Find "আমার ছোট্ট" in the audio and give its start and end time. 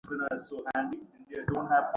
0.03-0.67